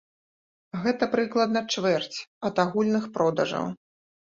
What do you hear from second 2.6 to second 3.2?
агульных